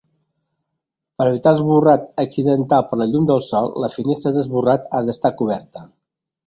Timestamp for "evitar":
1.33-1.53